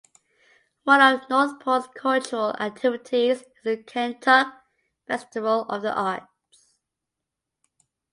[0.83, 4.51] One of Northport's cultural activities is the Kentuck
[5.05, 6.73] Festival of the Arts.